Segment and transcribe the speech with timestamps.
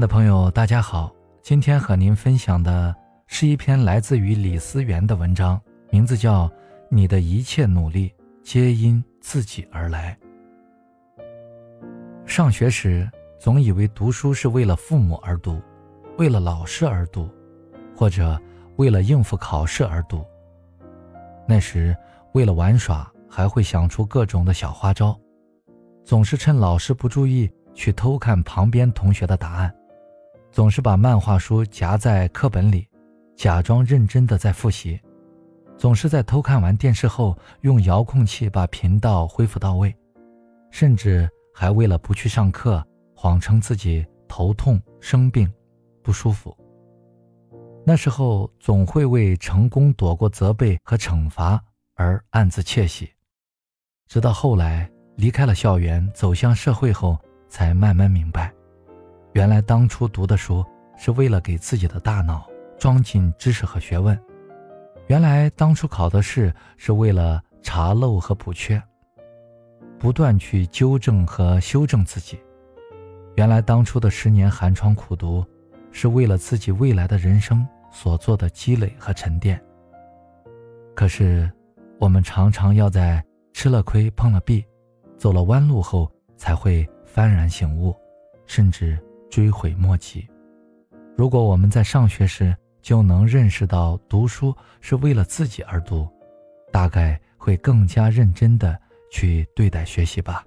[0.00, 2.94] 的朋友，大家好，今天和您分享的
[3.26, 6.46] 是一篇来自于李思源的文章，名字叫
[6.88, 8.14] 《你的一切努力
[8.44, 10.16] 皆因自己而来》。
[12.26, 13.10] 上学时，
[13.40, 15.60] 总以为读书是为了父母而读，
[16.16, 17.28] 为了老师而读，
[17.96, 18.40] 或者
[18.76, 20.24] 为了应付考试而读。
[21.46, 21.96] 那时，
[22.34, 25.18] 为了玩耍，还会想出各种的小花招，
[26.04, 29.74] 总是趁老师不注意去偷看旁边同学的答案，
[30.58, 32.84] 总是把漫画书夹在课本里，
[33.36, 35.00] 假装认真的在复习，
[35.76, 39.94] 总是在偷看完电视后用遥控器把频道恢复到位，
[40.72, 42.84] 甚至还为了不去上课，
[43.14, 45.48] 谎称自己头痛生病，
[46.02, 46.52] 不舒服。
[47.86, 51.62] 那时候总会为成功躲过责备和惩罚
[51.94, 53.08] 而暗自窃喜，
[54.08, 57.16] 直到后来离开了校园，走向社会后，
[57.48, 58.52] 才慢慢明白，
[59.38, 62.44] 原来当初读的书是为了给自己的大脑
[62.76, 64.18] 装进知识和学问，
[65.06, 68.82] 原来当初考的试是为了查漏和补缺，
[69.96, 72.36] 不断去纠正和修正自己，
[73.36, 75.46] 原来当初的十年寒窗苦读，
[75.92, 77.64] 是为了自己未来的人生。
[77.90, 79.58] 所做的积累和沉淀。
[80.94, 81.50] 可是，
[81.98, 84.62] 我们常常要在吃了亏、碰了壁、
[85.16, 87.96] 走了弯路后，才会幡然醒悟，
[88.46, 88.98] 甚至
[89.28, 90.28] 追悔莫及。
[91.16, 96.08] 如果我们在上学时就能认识到读书是为了自己而读，
[96.72, 98.78] 大概会更加认真的
[99.10, 100.44] 去对待学习吧。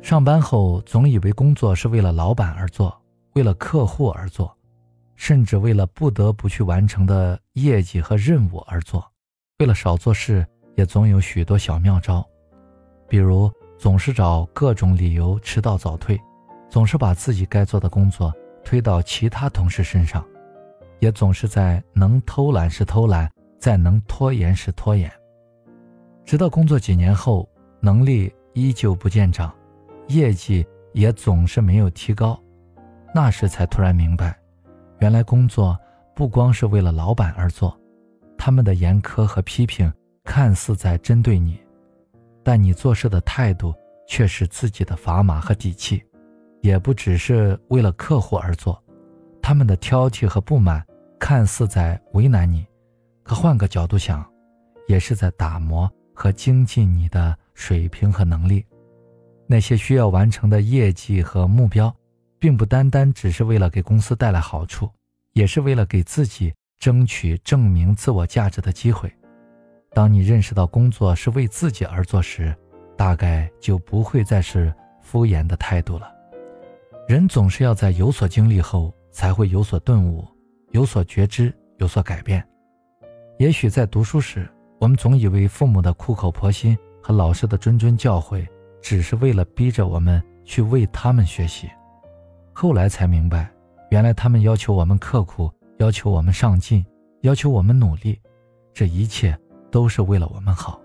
[0.00, 2.98] 上班后总以为工作是为了老板而做，
[3.34, 4.56] 为了客户而做。
[5.16, 9.08] 甚至为了不得不去完成的业绩和任务而做，
[9.60, 12.26] 为了少做事，也总有许多小妙招，
[13.08, 13.48] 比如
[13.78, 16.20] 总是找各种理由迟到早退，
[16.68, 18.32] 总是把自己该做的工作
[18.64, 20.24] 推到其他同事身上，
[20.98, 25.10] 也总是在能偷懒时偷懒，在能拖延时拖延，
[26.24, 27.48] 直到工作几年后，
[27.80, 29.54] 能力依旧不见长，
[30.08, 32.40] 业绩也总是没有提高，
[33.14, 34.36] 那时才突然明白。
[35.00, 35.78] 原来工作
[36.14, 37.78] 不光是为了老板而做，
[38.38, 39.92] 他们的严苛和批评
[40.24, 41.60] 看似在针对你，
[42.42, 43.74] 但你做事的态度
[44.06, 46.02] 却是自己的砝码和底气，
[46.64, 48.82] 也不只是为了客户而做，
[49.42, 50.82] 他们的挑剔和不满
[51.20, 52.66] 看似在为难你，
[53.22, 54.26] 可换个角度想，
[54.88, 58.64] 也是在打磨和精进你的水平和能力。
[59.46, 61.94] 那些需要完成的业绩和目标。
[62.36, 64.90] 并不单单只是为了给公司带来好处，
[65.32, 69.10] 也是为了给自己争取证明自我价值的机会。
[69.94, 72.54] 当你认识到工作是为自己而做时，
[72.98, 74.70] 大概就不会再是
[75.00, 76.13] 敷衍的态度了。
[77.06, 80.26] 人总是要在有所经历后，才会有所顿悟，
[80.70, 82.42] 有所觉知，有所改变。
[83.38, 88.46] 也许在读书时，我们总以为父母的苦口婆心和老师的谆谆教诲，
[88.80, 91.68] 只是为了逼着我们去为他们学习。
[92.54, 93.52] 后来才明白，
[93.90, 96.82] 原来他们要求我们刻苦，要求我们上进，
[97.20, 98.18] 要求我们努力，
[98.72, 99.38] 这一切
[99.70, 100.80] 都是为了我们好。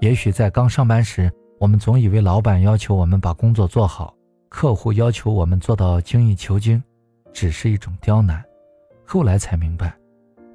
[0.00, 1.28] 也许在刚上班时，
[1.58, 4.14] 我们总以为老板要求我们把工作做好，
[4.52, 6.80] 客户要求我们做到精益求精，
[7.32, 8.44] 只是一种刁难。
[9.02, 9.96] 后来才明白，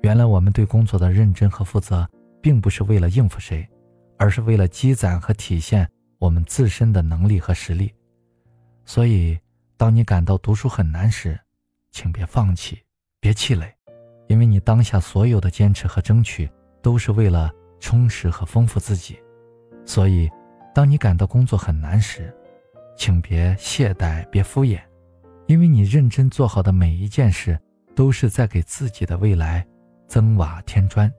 [0.03, 2.07] 原来我们对工作的认真和负责，
[2.39, 3.67] 并不是为了应付谁，
[4.15, 7.91] 而是为了积攒和体现我们自身的能力和实力。
[8.85, 9.37] 所以。
[9.79, 11.39] 当你感到读书很难时，
[11.91, 12.79] 请别放弃，
[13.19, 13.71] 别气馁，
[14.25, 16.49] 因为你当下所有的坚持和争取，
[16.81, 19.19] 都是为了充实和丰富自己。
[19.85, 20.27] 所以，
[20.73, 22.35] 当你感到工作很难时，
[22.97, 24.81] 请别懈怠，别敷衍，
[25.45, 27.57] 因为你认真做好的每一件事，
[27.95, 29.65] 都是在给自己的未来
[30.07, 31.09] 增瓦添砖。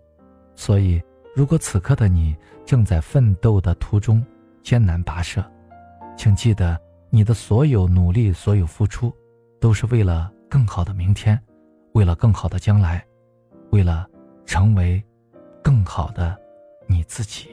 [0.55, 1.01] 所以，
[1.35, 2.37] 如果此刻的你
[2.67, 4.23] 正在奋斗的途中，
[4.63, 5.43] 艰难跋涉，
[6.17, 6.79] 请记得。
[7.11, 9.11] 你的所有努力，所有付出，
[9.59, 11.41] 都是为了更好的明天，
[11.95, 13.03] 为了更好的将来，
[13.71, 14.07] 为了
[14.45, 15.03] 成为
[15.65, 16.39] 更好的
[16.87, 17.49] 你自己。